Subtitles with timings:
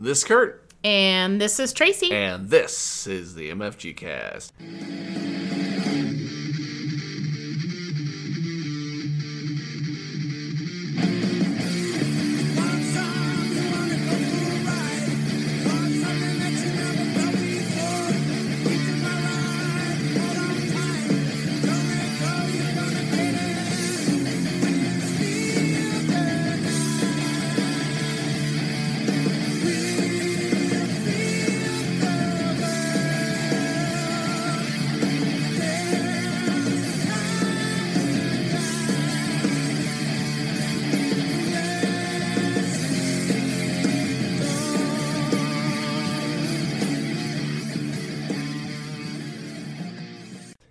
[0.00, 2.12] This is Kurt, And this is Tracy.
[2.12, 4.52] and this is the MFG Cast.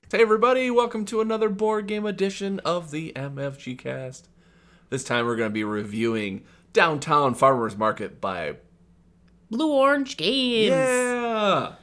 [0.10, 4.30] Hey everybody, welcome to another board game edition of the MFG Cast.
[4.90, 8.56] This time we're going to be reviewing Downtown Farmers Market by
[9.50, 10.70] Blue Orange Games.
[10.70, 11.74] Yeah.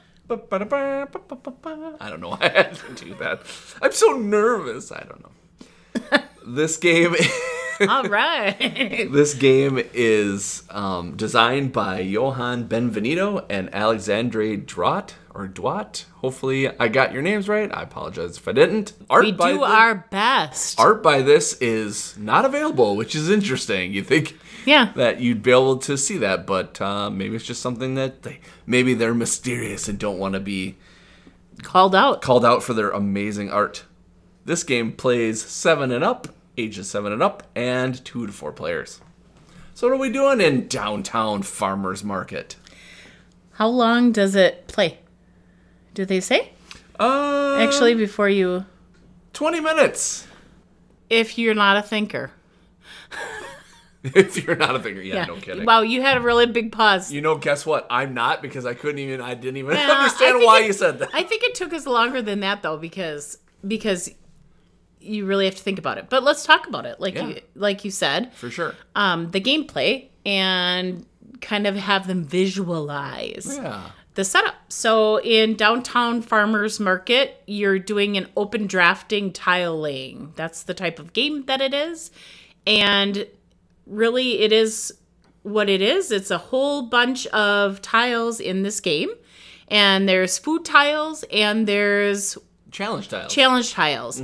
[2.01, 3.43] I don't know why I had to do that.
[3.79, 4.91] I'm so nervous.
[4.91, 6.23] I don't know.
[6.47, 7.13] this game
[7.89, 9.07] All right.
[9.11, 16.05] This game is um, designed by Johan Benvenido and Alexandre Drott or Dwat.
[16.21, 17.69] Hopefully, I got your names right.
[17.73, 18.93] I apologize if I didn't.
[19.09, 20.79] Art we by do thi- our best.
[20.79, 23.91] art by this is not available, which is interesting.
[23.93, 24.91] You think yeah.
[24.95, 28.39] that you'd be able to see that, but uh, maybe it's just something that they
[28.65, 30.77] maybe they're mysterious and don't want to be
[31.63, 32.21] Called out.
[32.21, 33.83] called out for their amazing art.
[34.45, 39.01] This game plays seven and up, ages seven and up, and two to four players.
[39.73, 42.55] So, what are we doing in downtown farmers market?
[43.53, 44.99] How long does it play?
[45.93, 46.51] Do they say?
[46.99, 48.65] Uh, Actually, before you.
[49.33, 50.27] twenty minutes.
[51.09, 52.31] If you're not a thinker.
[54.03, 55.65] if you're not a thinker, yeah, no kidding.
[55.65, 57.11] Wow, you had a really big pause.
[57.11, 57.87] you know, guess what?
[57.89, 59.21] I'm not because I couldn't even.
[59.21, 61.09] I didn't even Yeah, I understand why it- you said that.
[61.13, 64.09] I think it took us longer than that though, because because
[65.05, 66.09] you really have to think about it.
[66.09, 67.27] But let's talk about it, like Yeah.
[67.27, 68.75] you like you said, For sure.
[68.95, 71.05] um, the gameplay and
[71.41, 73.89] kind of have them visualize Yeah.
[74.15, 74.55] the setup.
[74.69, 80.33] So in downtown farmers market, you're doing an open drafting tile laying.
[80.35, 82.11] That's the type of game that it is.
[82.65, 83.27] And
[83.85, 84.93] really it is
[85.43, 86.11] what it is.
[86.11, 89.09] It's a whole bunch of tiles in this game.
[89.67, 92.37] And there's food tiles and there's
[92.71, 93.33] Challenge tiles.
[93.33, 94.21] challenge tiles.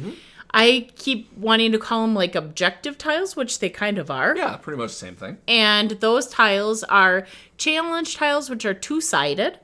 [0.54, 4.36] I keep wanting to call them like objective tiles, which they kind of are.
[4.36, 5.38] yeah, pretty much the same thing.
[5.48, 7.26] And those tiles are
[7.58, 9.60] challenge tiles, which are two sided.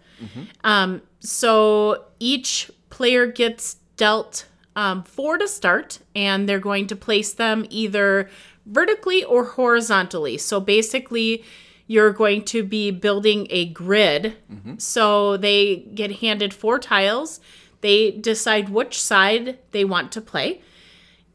[0.63, 7.33] Um, so each player gets dealt um, four to start, and they're going to place
[7.33, 8.29] them either
[8.65, 10.37] vertically or horizontally.
[10.37, 11.43] So basically,
[11.87, 14.37] you're going to be building a grid.
[14.77, 17.39] So they get handed four tiles.
[17.81, 20.61] They decide which side they want to play.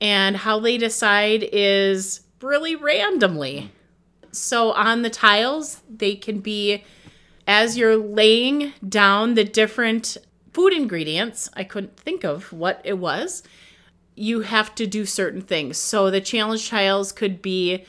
[0.02, 3.70] And how they decide is really randomly.
[4.32, 6.82] So on the tiles, they can be
[7.46, 10.16] as you're laying down the different
[10.52, 11.48] food ingredients.
[11.54, 13.44] I couldn't think of what it was.
[14.16, 15.78] You have to do certain things.
[15.78, 17.84] So the challenge tiles could be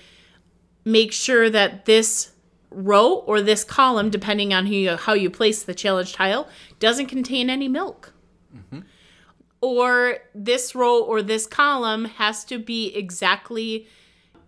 [0.85, 2.31] make sure that this
[2.69, 6.47] row or this column, depending on who you, how you place the challenge tile,
[6.79, 8.13] doesn't contain any milk.
[8.55, 8.81] Mm-hmm.
[9.63, 13.87] Or this row or this column has to be exactly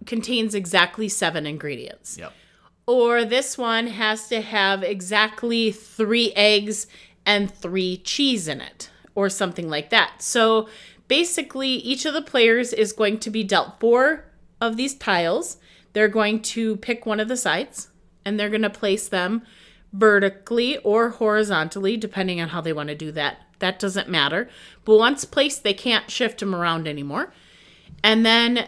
[0.06, 2.34] contains exactly seven ingredients Yep.
[2.86, 6.86] or this one has to have exactly three eggs
[7.26, 10.22] and three cheese in it, or something like that.
[10.22, 10.68] So
[11.08, 14.26] basically, each of the players is going to be dealt four
[14.60, 15.58] of these tiles.
[15.94, 17.88] They're going to pick one of the sides
[18.26, 19.44] and they're going to place them
[19.94, 23.38] vertically or horizontally, depending on how they want to do that.
[23.60, 24.50] That doesn't matter.
[24.84, 27.34] But once placed, they can't shift them around anymore.
[28.04, 28.68] And then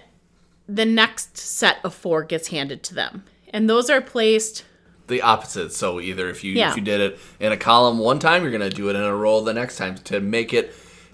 [0.68, 3.24] the next set of four gets handed to them.
[3.50, 4.64] And those are placed
[5.08, 5.72] the opposite.
[5.72, 6.72] So either if you Yeah.
[6.72, 9.16] if you did it in a column one time, you're gonna do it in a
[9.16, 10.74] row the next time to make it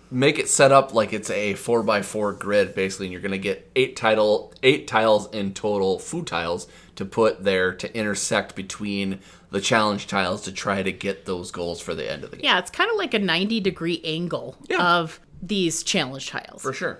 [0.10, 3.38] make it set up like it's a four by four grid basically, and you're gonna
[3.38, 9.20] get eight title eight tiles in total food tiles to put there to intersect between
[9.52, 12.46] the challenge tiles to try to get those goals for the end of the game.
[12.46, 14.82] Yeah, it's kind of like a 90 degree angle Yeah.
[15.00, 16.62] of these challenge tiles.
[16.62, 17.00] For sure.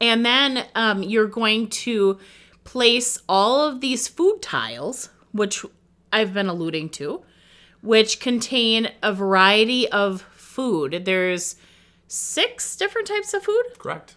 [0.00, 2.18] And then um, you're going to
[2.64, 5.64] place all of these food tiles, which
[6.12, 7.22] I've been alluding to,
[7.82, 11.04] which contain a variety of food.
[11.04, 11.56] There's
[12.08, 14.16] six different types of food, Correct.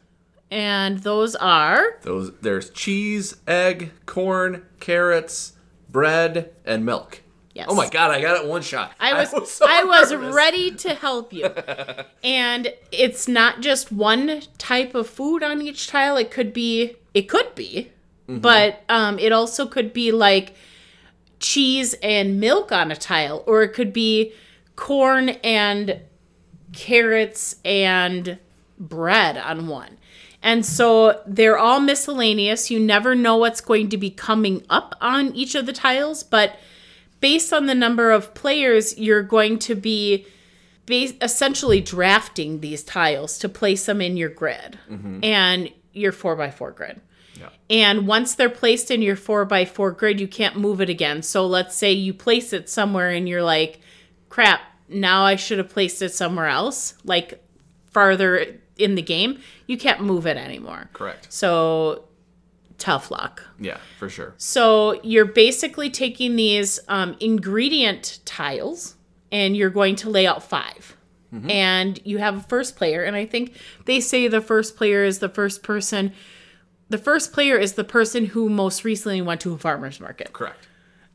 [0.51, 5.53] And those are Those there's cheese, egg, corn, carrots,
[5.89, 7.21] bread, and milk.
[7.53, 7.65] Yes.
[7.69, 8.91] Oh my god, I got it one shot.
[8.99, 10.35] I was I was, so nervous.
[10.35, 11.45] ready to help you.
[12.23, 16.17] and it's not just one type of food on each tile.
[16.17, 17.91] It could be it could be,
[18.29, 18.39] Mm-hmm.
[18.41, 20.53] but um, it also could be like
[21.39, 24.33] cheese and milk on a tile, or it could be
[24.75, 26.01] corn and
[26.73, 28.38] carrots and
[28.77, 29.96] bread on one.
[30.47, 32.71] And so they're all miscellaneous.
[32.71, 36.57] You never know what's going to be coming up on each of the tiles, but
[37.19, 40.25] based on the number of players, you're going to be
[40.85, 45.19] bas- essentially drafting these tiles to place them in your grid mm-hmm.
[45.21, 47.01] and your 4x4 grid.
[47.38, 47.49] Yeah.
[47.69, 51.23] And once they're placed in your 4x4 grid, you can't move it again.
[51.23, 53.81] So let's say you place it somewhere and you're like,
[54.29, 57.44] crap, now I should have placed it somewhere else, like
[57.91, 59.39] farther in the game.
[59.65, 60.89] You can't move it anymore.
[60.94, 61.31] Correct.
[61.31, 62.06] So
[62.77, 63.44] tough luck.
[63.59, 64.33] Yeah, for sure.
[64.38, 68.95] So you're basically taking these um, ingredient tiles
[69.31, 70.95] and you're going to lay out 5
[71.50, 73.03] And you have a first player.
[73.03, 76.13] And I think they say the first player is the first person.
[76.89, 80.31] The first player is the person who most recently went to a farmer's market.
[80.31, 80.68] Correct.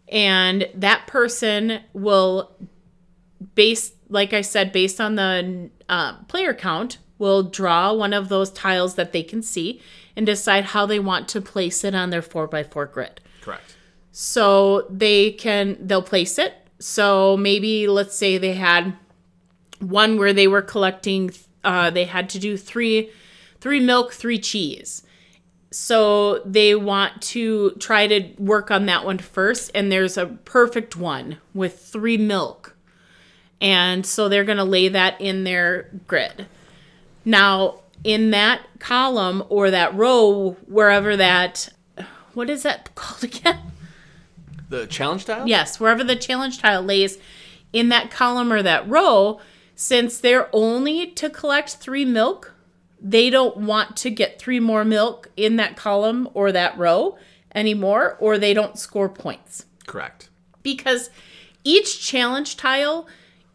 [0.08, 2.54] And that person will,
[3.54, 8.50] based, like I said, based on the uh, player count, will draw one of those
[8.50, 9.80] tiles that they can see
[10.16, 13.20] and decide how they want to place it on their 4x4 grid.
[13.40, 13.76] Correct.
[14.10, 16.52] so they can they'll place it.
[16.80, 18.94] So maybe let's say they had
[19.78, 21.30] one where they were collecting
[21.64, 23.10] uh, they had to do three
[23.60, 25.02] three milk three cheese.
[25.70, 30.96] So they want to try to work on that one first and there's a perfect
[30.96, 32.76] one with three milk.
[33.60, 36.46] And so they're going to lay that in their grid
[37.24, 41.68] now in that column or that row wherever that
[42.34, 43.58] what is that called again
[44.68, 45.46] The challenge tile?
[45.46, 47.18] Yes, wherever the challenge tile lays
[47.72, 49.40] in that column or that row,
[49.74, 52.54] since they're only to collect three milk,
[53.00, 57.18] they don't want to get three more milk in that column or that row
[57.54, 59.66] anymore, or they don't score points.
[59.86, 60.30] Correct.
[60.62, 61.10] Because
[61.64, 63.06] each challenge tile,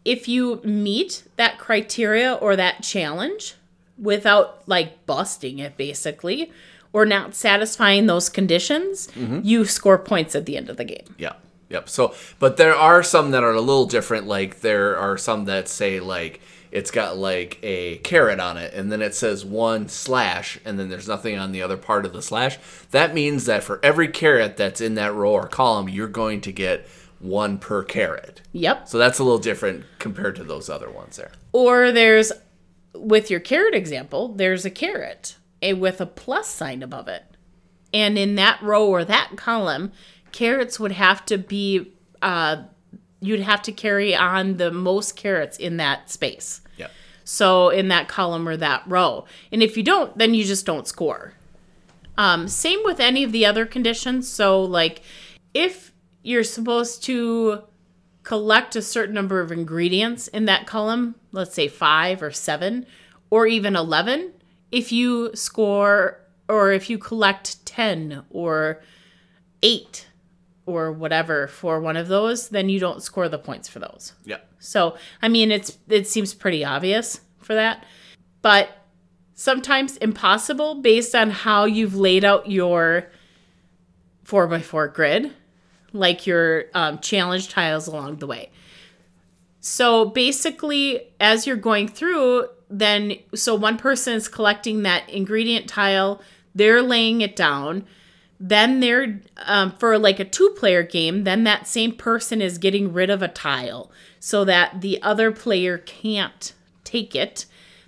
[0.08, 3.56] if you meet that criteria or that challenge
[3.98, 6.50] without like busting it basically,
[6.94, 9.40] or not satisfying those conditions, mm-hmm.
[9.42, 11.14] you score points at the end of the game.
[11.18, 11.34] Yeah.
[11.68, 11.90] Yep.
[11.90, 14.26] So, but there are some that are a little different.
[14.26, 16.40] Like there are some that say like
[16.70, 20.88] it's got like a carrot on it, and then it says one slash, and then
[20.88, 22.58] there's nothing on the other part of the slash.
[22.92, 26.52] That means that for every carrot that's in that row or column, you're going to
[26.52, 26.88] get
[27.20, 28.40] one per carrot.
[28.52, 28.88] Yep.
[28.88, 31.32] So that's a little different compared to those other ones there.
[31.52, 32.32] Or there's,
[32.94, 37.24] with your carrot example, there's a carrot eh, with a plus sign above it.
[37.92, 39.92] And in that row or that column,
[40.32, 41.92] carrots would have to be,
[42.22, 42.64] uh,
[43.20, 46.60] you'd have to carry on the most carrots in that space.
[46.76, 46.90] Yep.
[47.24, 49.24] So in that column or that row.
[49.50, 51.32] And if you don't, then you just don't score.
[52.16, 54.28] Um, same with any of the other conditions.
[54.28, 55.02] So, like,
[55.54, 55.92] if
[56.28, 57.62] you're supposed to
[58.22, 62.84] collect a certain number of ingredients in that column, let's say five or seven,
[63.30, 64.34] or even 11,
[64.70, 68.82] if you score or if you collect 10 or
[69.62, 70.06] eight
[70.66, 74.12] or whatever for one of those, then you don't score the points for those.
[74.26, 74.46] Yep.
[74.58, 77.86] So, I mean, it's it seems pretty obvious for that,
[78.42, 78.68] but
[79.34, 83.10] sometimes impossible based on how you've laid out your
[84.24, 85.32] four by four grid,
[85.92, 88.50] like your um, challenge tiles along the way.
[89.60, 96.22] So basically, as you're going through, then so one person is collecting that ingredient tile,
[96.54, 97.84] they're laying it down.
[98.40, 102.92] Then they're um, for like a two player game, then that same person is getting
[102.92, 103.90] rid of a tile
[104.20, 106.52] so that the other player can't
[106.84, 107.46] take it.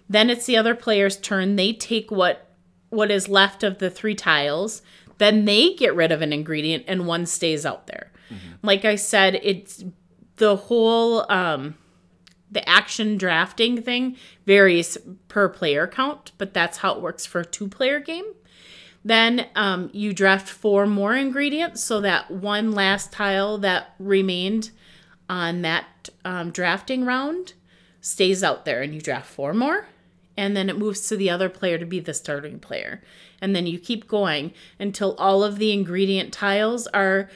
[0.08, 1.54] Then it's the other player's turn.
[1.54, 2.48] They take what
[2.88, 4.82] what is left of the three tiles.
[5.20, 8.10] Then they get rid of an ingredient and one stays out there.
[8.62, 9.84] Like I said, it's
[10.36, 11.74] the whole um
[12.50, 14.96] the action drafting thing varies
[15.28, 18.24] per player count, but that's how it works for a two player game.
[19.04, 24.70] Then um, you draft four more ingredients so that one last tile that remained
[25.28, 27.52] on that um, drafting round
[28.00, 29.86] stays out there and you draft four more.
[30.36, 33.02] And then it moves to the other player to be the starting player.
[33.40, 37.28] And then you keep going until all of the ingredient tiles are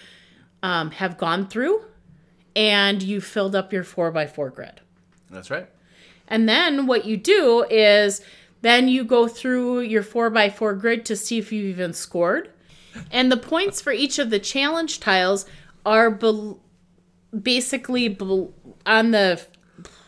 [0.63, 1.85] um, have gone through
[2.57, 4.81] and you filled up your four by four grid.
[5.31, 5.69] That's right.
[6.29, 8.23] And then what you do is
[8.63, 12.51] then you go through your four by four grid to see if you've even scored.
[13.11, 15.47] And the points for each of the challenge tiles
[15.85, 16.61] are bel-
[17.39, 18.55] basically bel-
[18.87, 19.45] on the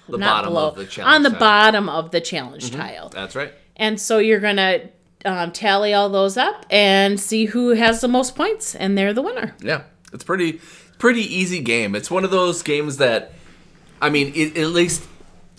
[0.08, 1.14] The not bottom below, of the challenge.
[1.14, 1.38] on the tile.
[1.38, 3.08] bottom of the challenge tile.
[3.08, 3.52] That's right.
[3.76, 4.90] And so you're gonna
[5.24, 9.22] um, tally all those up and see who has the most points, and they're the
[9.22, 9.54] winner.
[9.60, 9.82] Yeah,
[10.12, 10.60] it's pretty
[10.98, 11.94] pretty easy game.
[11.94, 13.32] It's one of those games that,
[14.00, 15.06] I mean, it, at least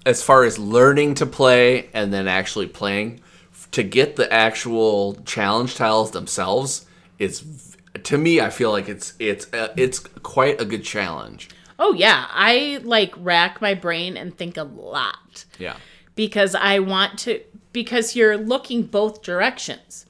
[0.06, 3.20] as far as learning to play and then actually playing,
[3.72, 6.86] to get the actual challenge tiles themselves,
[7.20, 7.44] it's
[8.04, 11.50] to me I feel like it's it's uh, it's quite a good challenge.
[11.80, 15.78] Oh yeah, I like rack my brain and think a lot Yeah.
[16.16, 17.42] because I want to
[17.74, 20.06] because you're looking both directions.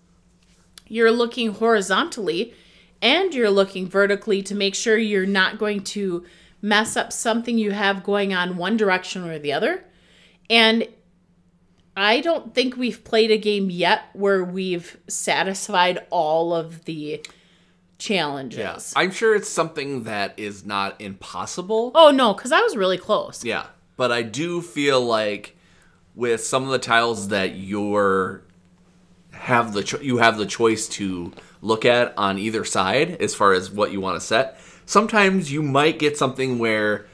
[0.87, 2.53] You're looking horizontally
[3.01, 6.25] and you're looking vertically to make sure you're not going to
[6.61, 9.83] mess up something you have going on one direction or the other.
[10.49, 10.87] And
[11.95, 17.21] I don't think we've played a game yet where we've satisfied all of the
[17.97, 18.59] challenges.
[18.95, 19.01] Yeah.
[19.01, 21.91] I'm sure it's something that is not impossible.
[21.95, 23.43] Oh no, because I was really close.
[23.43, 25.55] Yeah, but I do feel like
[26.15, 28.43] with some of the tiles that you're
[29.31, 33.53] have the cho- you have the choice to look at on either side as far
[33.53, 34.59] as what you want to set.
[34.85, 37.07] Sometimes you might get something where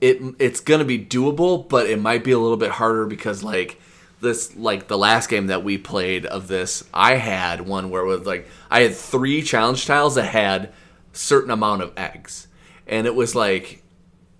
[0.00, 3.42] it it's going to be doable, but it might be a little bit harder because
[3.42, 3.80] like
[4.20, 8.06] this like the last game that we played of this, I had one where it
[8.06, 10.72] was like I had three challenge tiles that had
[11.12, 12.48] certain amount of eggs.
[12.86, 13.82] And it was like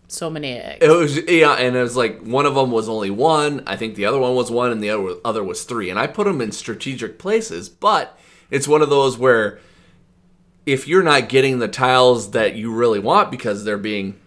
[0.08, 0.78] So many eggs.
[0.84, 3.62] it was yeah, and it was like one of them was only one.
[3.66, 5.90] I think the other one was one, and the other other was three.
[5.90, 8.18] And I put them in strategic places, but
[8.50, 9.58] it's one of those where
[10.66, 14.18] if you're not getting the tiles that you really want because they're being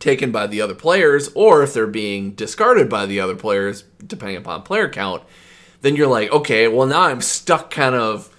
[0.00, 4.36] taken by the other players, or if they're being discarded by the other players, depending
[4.36, 5.22] upon player count,
[5.82, 8.34] then you're like, okay, well now I'm stuck kind of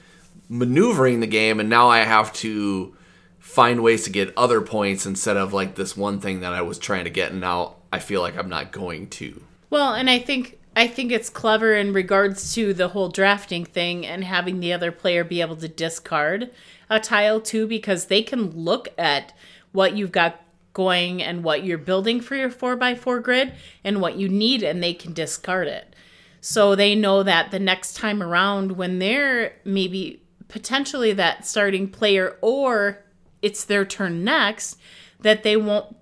[0.49, 2.93] maneuvering the game, and now I have to
[3.39, 6.77] find ways to get other points instead of like this one thing that I was
[6.77, 9.41] trying to get, and now I feel like I'm not going to.
[9.69, 14.05] Well, and I think I think it's clever in regards to the whole drafting thing
[14.05, 16.49] and having the other player be able to discard
[16.89, 19.33] a tile too because they can look at
[19.73, 20.41] what you've got
[20.73, 24.93] going and what you're building for your 4x4 grid and what you need and they
[24.93, 25.95] can discard it.
[26.39, 32.37] So they know that the next time around when they're maybe potentially that starting player
[32.41, 33.03] or
[33.41, 34.77] it's their turn next
[35.19, 35.95] that they won't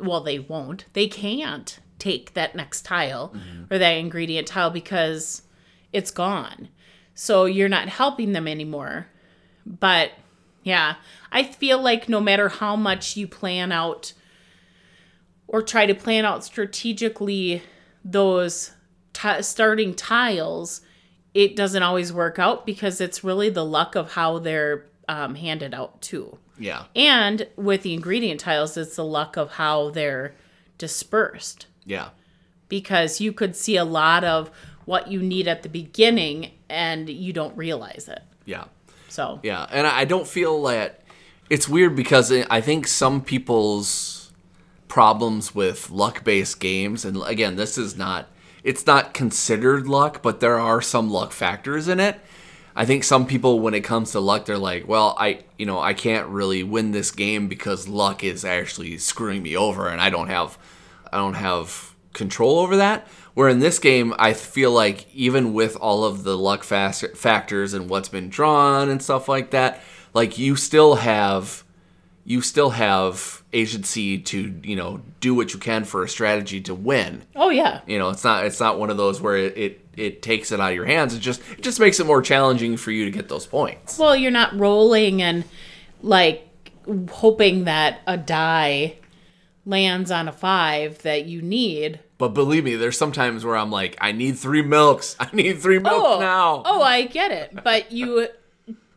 [0.00, 3.72] well they won't they can't take that next tile mm-hmm.
[3.72, 5.42] or that ingredient tile because
[5.92, 6.68] it's gone.
[7.14, 9.06] So you're not helping them anymore.
[9.64, 10.12] But
[10.66, 10.96] yeah
[11.32, 14.12] i feel like no matter how much you plan out
[15.46, 17.62] or try to plan out strategically
[18.04, 18.72] those
[19.12, 20.80] ti starting tiles
[21.34, 25.72] it doesn't always work out because it's really the luck of how they're um, handed
[25.74, 26.84] out too Yeah.
[26.96, 30.34] and with the ingredient tiles, it's the luck of how they're
[30.78, 31.66] dispersed.
[31.84, 32.08] Yeah.
[32.68, 34.50] Because you could see a lot of
[34.84, 38.22] what you need at the beginning and you don't realize it.
[38.46, 38.64] Yeah.
[39.08, 41.00] So, Yeah, and I don't feel that
[41.48, 44.32] it's weird because I think some people's
[44.88, 48.28] problems with luck-based games, and again, this is not
[48.64, 52.20] it's not considered luck, but there are some luck factors in it.
[52.74, 55.78] I think some people, when it comes to luck, they're like, "Well, I, you know,
[55.78, 60.10] I can't really win this game because luck is actually screwing me over, and I
[60.10, 60.58] don't have,
[61.12, 63.06] I don't have control over that."
[63.36, 67.90] Where in this game, I feel like even with all of the luck factors and
[67.90, 69.82] what's been drawn and stuff like that,
[70.14, 71.62] like you still have,
[72.24, 76.74] you still have agency to, you know, do what you can for a strategy to
[76.74, 77.24] win.
[77.36, 77.82] oh yeah.
[77.86, 80.58] You know, it's not it's not one of those where it, it it takes it
[80.58, 81.14] out of your hands.
[81.14, 83.98] It just it just makes it more challenging for you to get those points.
[83.98, 85.44] Well, you're not rolling and
[86.00, 86.48] like
[87.10, 88.96] hoping that a die
[89.66, 92.00] lands on a five that you need.
[92.18, 95.16] But believe me, there's sometimes where I'm like, I need three milks.
[95.20, 96.62] I need three milks oh, now.
[96.64, 97.62] Oh, I get it.
[97.62, 98.28] But you,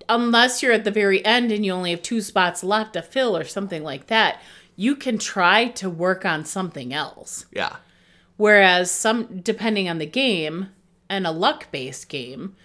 [0.08, 3.36] unless you're at the very end and you only have two spots left to fill
[3.36, 4.42] or something like that,
[4.76, 7.46] you can try to work on something else.
[7.52, 7.76] Yeah.
[8.38, 10.70] Whereas some, depending on the game
[11.10, 12.56] and a luck based game,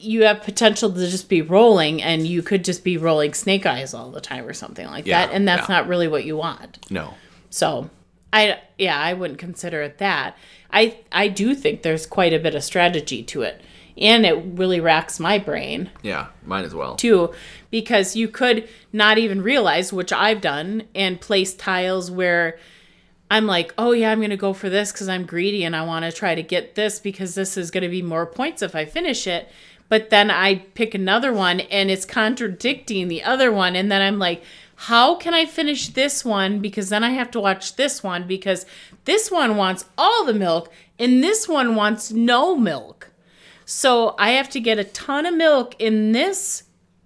[0.00, 3.94] you have potential to just be rolling and you could just be rolling snake eyes
[3.94, 5.34] all the time or something like Yeah, that.
[5.34, 5.76] And that's yeah.
[5.76, 6.90] not really what you want.
[6.90, 7.14] No.
[7.50, 7.90] So
[8.32, 10.36] I yeah, I wouldn't consider it that.
[10.72, 13.60] I I do think there's quite a bit of strategy to it.
[13.98, 16.28] And it really racks my brain Yeah.
[16.46, 16.96] Mine as well.
[16.96, 17.34] too
[17.70, 22.58] because you could not even realize which I've done and place tiles where
[23.32, 25.82] I'm like, "Oh yeah, I'm going to go for this cuz I'm greedy and I
[25.82, 28.74] want to try to get this because this is going to be more points if
[28.74, 29.48] I finish it."
[29.88, 34.18] But then I pick another one and it's contradicting the other one and then I'm
[34.20, 34.42] like,
[34.84, 36.60] how can I finish this one?
[36.60, 38.64] Because then I have to watch this one because
[39.04, 43.10] this one wants all the milk and this one wants no milk.
[43.66, 46.62] So I have to get a ton of milk in this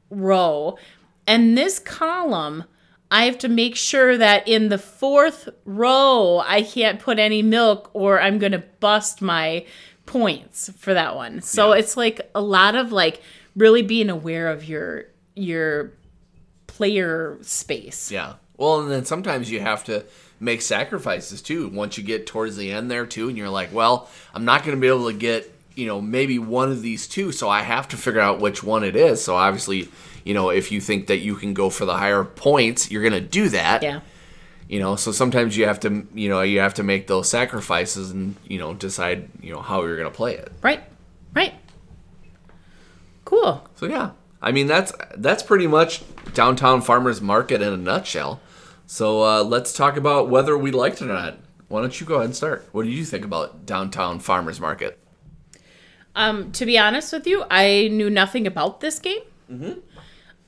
[0.09, 0.79] row
[1.27, 2.63] and this column.
[3.11, 7.91] I have to make sure that in the fourth row, I can't put any milk
[7.93, 9.67] or I'm going to bust my
[10.07, 11.41] points for that one.
[11.43, 11.81] So Yeah.
[11.81, 13.21] it's like a lot of like
[13.57, 15.93] really being aware of your your
[16.75, 18.11] player space.
[18.11, 18.35] Yeah.
[18.57, 20.05] Well, and then sometimes you have to
[20.41, 21.69] make sacrifices too.
[21.69, 24.77] Once you get towards the end there too, and you're like, well, I'm not going
[24.77, 27.89] to be able to get, you know, maybe one of these two, so I have
[27.89, 29.23] to figure out which one it is.
[29.23, 29.89] So obviously,
[30.25, 33.13] you know, if you think that you can go for the higher points, you're going
[33.13, 33.83] to do that.
[33.83, 34.01] Yeah.
[34.69, 38.11] You know, so sometimes you have to, you know, you have to make those sacrifices
[38.11, 40.51] and, you know, decide, you know, how you're going to play it.
[40.63, 40.83] Right.
[41.35, 41.55] Right.
[43.25, 43.67] Cool.
[43.77, 44.11] So yeah,
[44.45, 46.03] I mean that's that's pretty much
[46.35, 48.41] downtown farmers market in a nutshell.
[48.87, 51.39] So uh, let's talk about whether we liked it or not.
[51.69, 52.69] Why don't you go ahead and start?
[52.73, 54.99] What did you think about downtown farmers market?
[56.15, 59.23] Um, to be honest with you, I knew nothing about this game.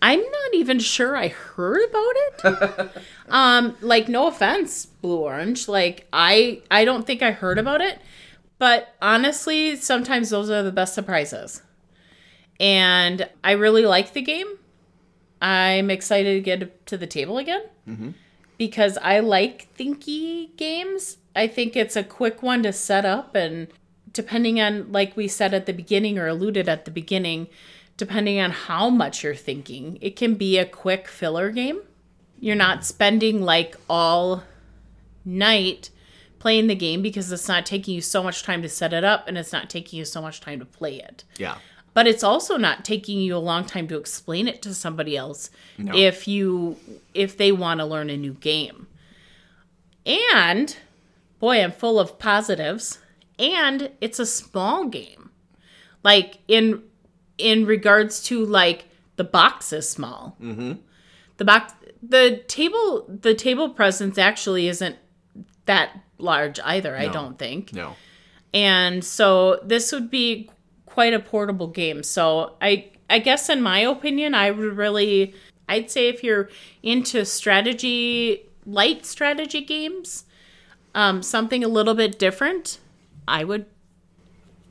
[0.03, 2.15] I'm not even sure I heard about
[2.85, 2.91] it.
[3.31, 5.69] um, like, no offense, Blue Orange.
[5.69, 7.99] Like, I I don't think I heard about it.
[8.59, 11.63] But honestly, sometimes those are the best surprises.
[12.59, 14.47] And I really like the game.
[15.43, 18.11] I'm excited to get to the table again mm-hmm.
[18.57, 21.19] because I like thinky games.
[21.35, 23.69] I think it's a quick one to set up, and
[24.13, 27.49] depending on, like we said at the beginning or alluded at the beginning,
[27.99, 31.81] depending on how much you're thinking, it can be a quick filler game.
[32.41, 34.45] You're not spending like all
[35.25, 35.91] night
[36.39, 39.27] playing the game because it's not taking you so much time to set it up
[39.27, 41.57] and it's not taking you so much time to play it Yeah,
[41.97, 45.49] but it's also not taking you a long time to explain it to somebody else
[45.79, 45.97] No.
[45.97, 46.77] if you
[47.15, 48.87] if they want to learn a new game.
[50.05, 50.77] And
[51.39, 52.99] boy i'm full of positives
[53.39, 55.31] and it's a small game.
[56.05, 56.83] Like in
[57.39, 58.85] in regards to like
[59.17, 60.37] the box is small.
[60.41, 60.73] Mm-hmm.
[61.39, 64.97] the box the table the table presence actually isn't
[65.65, 67.73] that large either i don't think.
[67.73, 67.97] No,
[68.53, 70.51] and so this would be
[70.97, 72.03] quite a portable game.
[72.03, 75.35] So I I guess in my opinion, I would really
[75.69, 76.49] I'd say if you're
[76.83, 80.25] into strategy light strategy games,
[80.95, 82.81] um, something a little bit different,
[83.29, 83.67] I would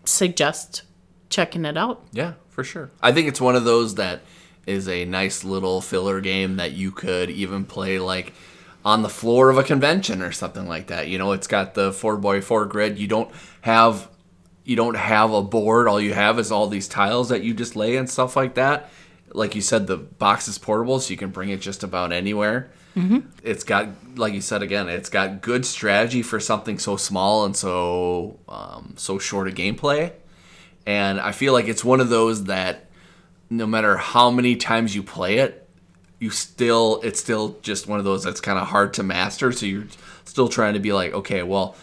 [0.03, 0.81] suggest
[1.29, 2.03] checking it out.
[2.11, 2.89] yeah, for sure.
[3.03, 4.21] I think it's one of those that
[4.65, 8.33] is a nice little filler game that you could even play like
[8.83, 11.07] on the floor of a convention or something like that.
[11.07, 12.97] You know, it's got the four by four grid.
[12.97, 13.29] You don't
[13.61, 14.09] have
[14.65, 15.87] you don't have a board.
[15.87, 18.89] All you have is all these tiles that you just lay and stuff like that.
[19.31, 22.71] Like you said, the box is portable, so you can bring it just about anywhere.
[23.43, 27.55] It's got, like you said again, it's got good strategy for something so small and
[27.55, 30.13] so um, so short a gameplay.
[30.85, 32.85] And I feel like it's one of those that
[33.49, 35.67] no matter how many times you play it,
[36.19, 39.51] you still it's still just one of those that's kind of hard to master.
[39.51, 39.87] So you're
[40.23, 41.75] still trying to be like, okay, well,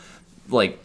[0.49, 0.79] like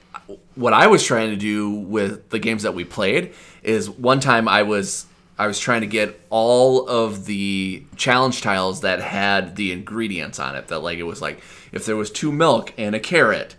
[0.58, 4.48] what I was trying to do with the games that we played is one time
[4.48, 5.06] I was
[5.39, 10.56] I was trying to get all of the challenge tiles that had the ingredients on
[10.56, 10.67] it.
[10.67, 11.41] That like it was like
[11.72, 13.56] if there was two milk and a carrot,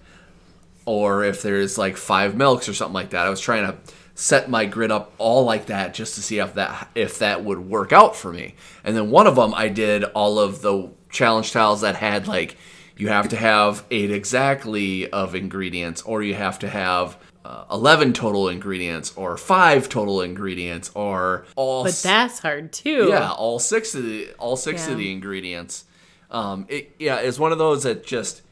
[0.86, 3.26] or if there's like five milks or something like that.
[3.26, 3.78] I was trying to
[4.14, 7.60] set my grid up all like that just to see if that if that would
[7.60, 8.54] work out for me.
[8.82, 12.56] And then one of them I did all of the challenge tiles that had like
[12.98, 18.12] you have to have eight exactly of ingredients or you have to have uh, 11
[18.12, 23.06] total ingredients or five total ingredients or all But that's hard too.
[23.08, 24.92] yeah, all six of the all six Yeah.
[24.92, 25.84] of the ingredients.
[26.30, 28.42] Um, it yeah, it's one of those that just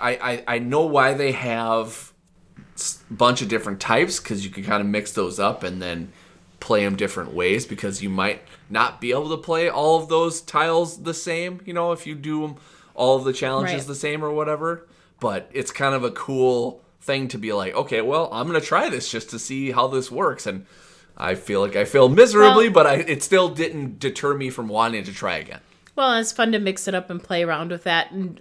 [0.00, 0.10] I
[0.46, 2.12] I, I know why they have
[2.78, 6.12] a bunch of different types because you can kind of mix those up and then
[6.60, 10.40] play them different ways because you might not be able to play all of those
[10.40, 11.60] tiles the same.
[11.66, 12.56] You know, if you do 'em-
[13.00, 13.86] all of the challenges Right.
[13.86, 14.86] the same or whatever.
[15.20, 18.88] But it's kind of a cool thing to be like, okay, well, I'm gonna try
[18.90, 20.66] this just to see how this works and.
[21.16, 24.68] I feel like I failed miserably, Well- but I, it still didn't deter me from
[24.68, 25.60] wanting to try again.
[25.94, 28.40] Well, it's fun to mix it up and play around with that and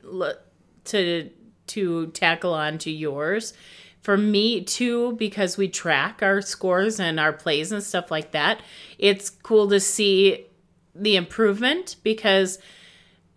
[0.85, 1.29] to
[1.67, 3.53] to tackle on to yours.
[4.01, 8.61] For me too, because we track our scores and our plays and stuff like that,
[8.97, 10.45] it's cool to see
[10.95, 12.59] the improvement because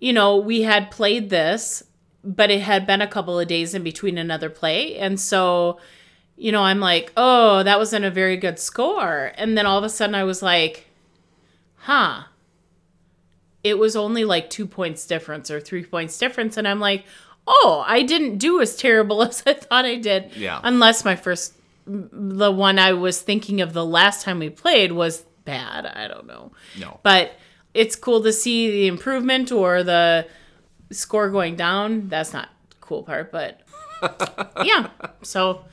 [0.03, 1.81] you know, we had played this,
[2.25, 4.97] but it had been a couple of days in between another play.
[4.97, 5.79] And so,
[6.37, 9.31] you know, I'm like, oh, that wasn't a very good score.
[9.37, 10.89] And then all of a sudden I was like,
[11.77, 12.25] huh,
[13.63, 16.57] it was only like two points difference or three points difference.
[16.57, 17.05] And I'm like,
[17.47, 20.35] oh, I didn't do as terrible as I thought I did.
[20.35, 20.61] Yeah.
[20.65, 21.55] Unless my first,
[21.87, 25.87] the one I was thinking of the last time we played was bad.
[25.87, 26.51] I don't know.
[26.77, 26.99] No.
[27.05, 27.37] But
[27.75, 30.27] it's cool to see the improvement or the
[30.91, 32.09] score going down.
[32.09, 33.61] That's not the cool part, but
[34.65, 34.89] yeah.
[35.23, 35.65] So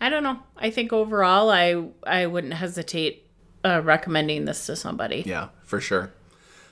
[0.00, 0.38] I don't know.
[0.56, 3.26] I think overall, I I wouldn't hesitate
[3.64, 5.22] uh, recommending this to somebody.
[5.26, 6.12] Yeah, for sure.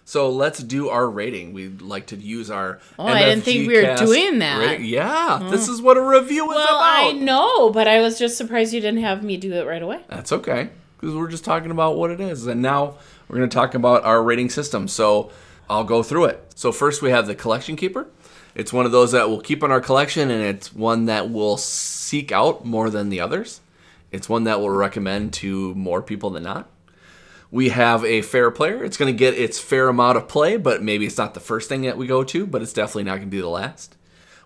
[0.04, 1.52] So let's do our rating.
[1.52, 2.80] We'd like to use our.
[2.98, 4.58] Oh, I didn't think we were doing that.
[4.58, 4.66] Mm.
[4.66, 4.86] rating.
[4.86, 6.80] Yeah, this is what a review is Well, about.
[6.80, 10.00] I know, but I was just surprised you didn't have me do it right away.
[10.08, 12.46] That's okay, because we're just talking about what it is.
[12.48, 12.96] And now
[13.32, 14.86] we're going to talk about our rating system.
[14.86, 15.32] So
[15.68, 16.52] I'll go through it.
[16.54, 18.06] So first we have the Collection Keeper.
[18.54, 21.56] It's one of those that we'll keep in our collection, and it's one that we'll
[21.56, 23.62] seek out more than the others.
[24.10, 26.68] It's one that we'll recommend to more people than not.
[27.50, 28.84] We have a fair player.
[28.84, 31.70] It's going to get its fair amount of play, but maybe it's not the first
[31.70, 33.96] thing that we go to, but it's definitely not going to be the last.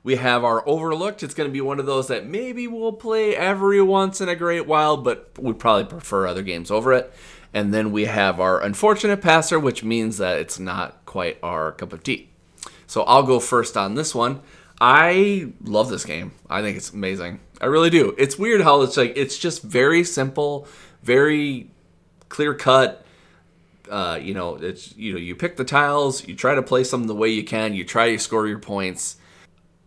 [0.04, 1.24] We have our overlooked.
[1.24, 4.36] It's going to be one of those that maybe we'll play every once in a
[4.36, 7.12] great while, but we probably prefer other games over it.
[7.56, 11.94] And then we have our unfortunate passer, which means that it's not quite our cup
[11.94, 12.28] of tea.
[12.86, 14.42] So I'll go first on this one.
[14.78, 16.32] I love this game.
[16.50, 17.40] I think it's amazing.
[17.58, 18.14] I really do.
[18.18, 20.68] It's weird how it's like it's just very simple,
[21.02, 21.70] very
[22.28, 23.06] clear cut.
[23.90, 27.04] Uh, you know, it's you know, you pick the tiles, you try to place them
[27.04, 29.16] the way you can, you try to score your points.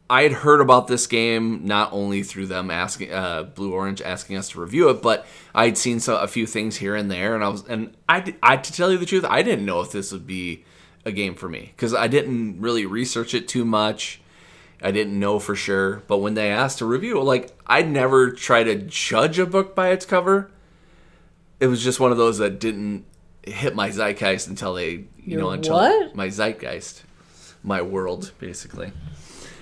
[0.10, 4.38] I had heard about this game not only through them asking uh, Blue Orange asking
[4.38, 7.44] us to review it, but I'd seen so, a few things here and there, and
[7.44, 10.12] I was and I, I to tell you the truth, I didn't know if this
[10.12, 10.66] would be
[11.06, 14.20] a game for me because I didn't really research it too much.
[14.82, 18.64] I didn't know for sure, but when they asked to review, like I'd never try
[18.64, 20.50] to judge a book by its cover.
[21.60, 23.06] It was just one of those that didn't
[23.44, 26.16] hit my zeitgeist until they, you Your know, until what?
[26.16, 27.04] my zeitgeist,
[27.62, 28.92] my world, basically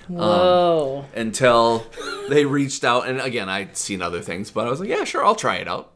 [0.08, 1.04] Um, Whoa.
[1.14, 1.86] until
[2.28, 3.08] they reached out.
[3.08, 5.68] And again, I'd seen other things, but I was like, yeah, sure, I'll try it
[5.68, 5.92] out.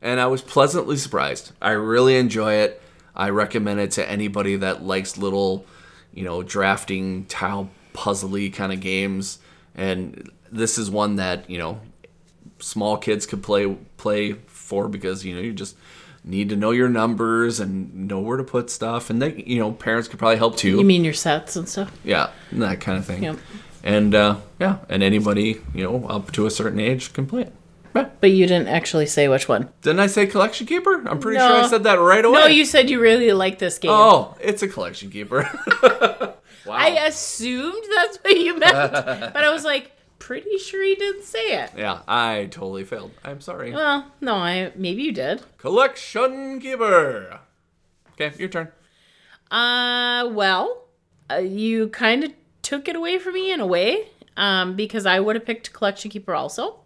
[0.00, 1.52] And I was pleasantly surprised.
[1.60, 2.80] I really enjoy it.
[3.14, 5.64] I recommend it to anybody that likes little,
[6.12, 9.38] you know, drafting tile puzzly kind of games.
[9.74, 11.80] And this is one that you know
[12.58, 15.76] small kids could play play for because you know you just
[16.26, 19.70] need to know your numbers and know where to put stuff and they you know
[19.72, 21.90] parents could probably help too You mean your sets and stuff?
[22.04, 23.22] yeah, that kind of thing.
[23.22, 23.36] Yep.
[23.84, 27.52] And uh, yeah, and anybody you know up to a certain age can play it.
[27.94, 28.08] Yeah.
[28.20, 29.70] But you didn't actually say which one.
[29.80, 31.08] Didn't I say collection keeper?
[31.08, 31.48] I'm pretty No.
[31.48, 32.40] sure I said that right away.
[32.40, 33.90] No, you said you really like this game.
[33.94, 35.48] Oh, it's a collection keeper.
[35.82, 36.34] wow.
[36.74, 41.62] I assumed that's what you meant, but I was like, pretty sure he didn't say
[41.62, 41.70] it.
[41.76, 43.12] yeah, I totally failed.
[43.24, 43.72] I'm sorry.
[43.72, 45.42] Well, no, I maybe you did.
[45.58, 47.40] collection keeper.
[48.12, 48.72] Okay, your turn.
[49.50, 50.84] Uh, well,
[51.30, 55.20] uh, you kind of took it away from me in a way, um, because I
[55.20, 56.80] would have picked Collection Keeper also.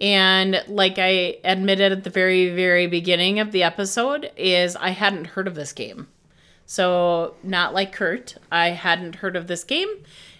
[0.00, 5.28] And like I admitted at the very, very beginning of the episode, is I hadn't
[5.28, 6.08] heard of this game.
[6.66, 9.88] So not like Kurt, I hadn't heard of this game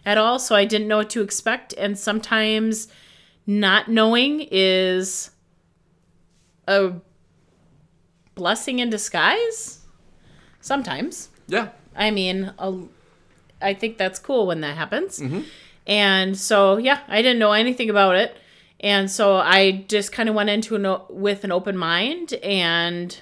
[0.05, 1.75] at all, so I didn't know what to expect.
[1.79, 2.89] And sometimes
[3.47, 5.31] not knowing is
[6.67, 6.93] a
[8.35, 9.81] blessing in disguise.
[10.61, 11.29] Sometimes.
[11.49, 11.69] Yeah.
[11.95, 12.83] I mean, a,
[13.61, 15.19] I think that's cool when that happens.
[15.19, 15.41] Mm-hmm.
[15.87, 18.37] And so, yeah, I didn't know anything about it.
[18.79, 23.21] And so I just kind of went into it o- with an open mind, and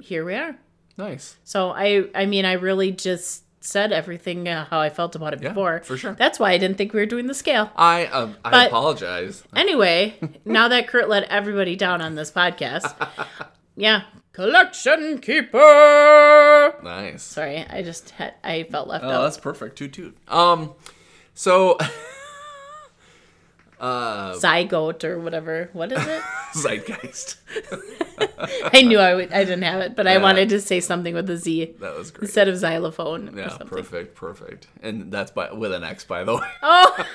[0.00, 0.56] here we are.
[0.96, 1.36] Nice.
[1.44, 5.42] So I, I mean, I really just said everything uh, how I felt about it
[5.42, 5.80] Yeah, before.
[5.84, 6.14] for sure.
[6.14, 7.70] That's why I didn't think we were doing the scale.
[7.76, 9.42] I uh, I But- apologize.
[9.54, 12.94] Anyway, now that Kurt let everybody down on this podcast,
[13.76, 14.02] yeah,
[14.32, 16.74] collection keeper.
[16.82, 17.22] Nice.
[17.22, 19.22] Sorry, I just had I felt left Oh, out.
[19.22, 19.76] that's perfect.
[19.76, 20.16] Toot toot.
[20.28, 20.74] Um,
[21.34, 21.76] so
[23.80, 25.68] uh, Zygote or whatever.
[25.72, 26.22] What is it?
[26.54, 27.36] zeitgeist.
[28.72, 31.28] I knew I would, I didn't have it, but I wanted to say something with
[31.30, 32.24] a Z That was great.
[32.24, 34.66] instead of xylophone or Yeah, perfect, perfect.
[34.82, 36.48] And that's by with an X, by the way.
[36.62, 37.06] Oh,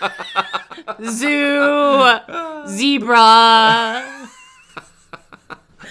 [1.04, 4.28] zoo, zebra.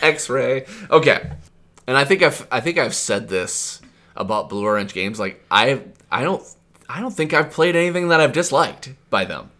[0.03, 0.67] X-ray.
[0.91, 1.31] Okay.
[1.87, 3.81] And I think I've I think I've said this
[4.17, 5.19] about Blue Orange games.
[5.19, 6.43] Like I I don't
[6.89, 9.51] I don't think I've played anything that I've disliked by them.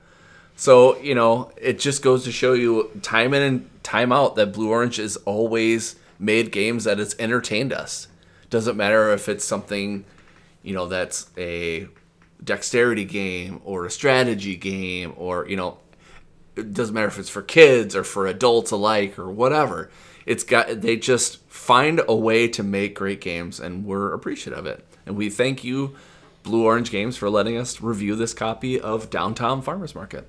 [0.61, 4.53] So you know, it just goes to show you time in and time out that
[4.53, 8.09] Blue Orange has always made games that has entertained us.
[8.51, 10.05] Doesn't matter if it's something,
[10.63, 11.89] you know, that's a
[12.45, 15.79] dexterity game or a strategy game or you know
[16.57, 19.91] it doesn't matter if it's for kids or for adults alike or whatever.
[20.27, 24.67] it's got they just find a way to make great games, and we're appreciative of
[24.67, 24.85] it.
[25.07, 25.97] And we thank you,
[26.43, 30.29] Blue Orange Games, for letting us review this copy of Downtown Farmers Market.